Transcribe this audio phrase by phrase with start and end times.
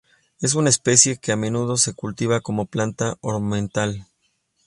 [0.41, 4.07] Es una especie que a menudo se cultiva como planta ornamental.